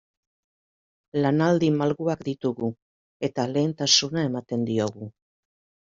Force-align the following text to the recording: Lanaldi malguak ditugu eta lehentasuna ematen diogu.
Lanaldi 1.25 1.69
malguak 1.83 2.25
ditugu 2.29 2.73
eta 3.31 3.49
lehentasuna 3.55 4.29
ematen 4.33 4.69
diogu. 4.73 5.17